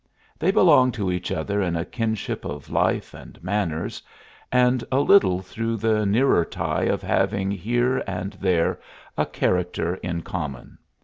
They 0.39 0.49
belong 0.49 0.91
to 0.93 1.11
each 1.11 1.31
other 1.31 1.61
in 1.61 1.75
a 1.75 1.85
kinship 1.85 2.43
of 2.43 2.71
life 2.71 3.13
and 3.13 3.37
manners, 3.43 4.01
and 4.51 4.83
a 4.91 4.97
little 4.99 5.41
through 5.43 5.77
the 5.77 6.07
nearer 6.07 6.43
tie 6.43 6.85
of 6.85 7.03
having 7.03 7.51
here 7.51 7.99
and 8.07 8.33
there 8.41 8.79
a 9.15 9.27
character 9.27 9.93
in 9.97 10.23
common. 10.23 10.79